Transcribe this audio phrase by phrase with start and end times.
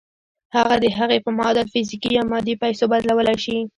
[0.55, 3.59] هغه د هغې په معادل فزيکي يا مادي پيسو بدلولای شئ.